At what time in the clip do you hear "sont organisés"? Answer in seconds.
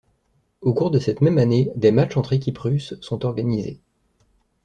3.01-3.79